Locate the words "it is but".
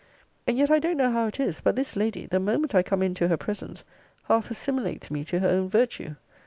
1.27-1.75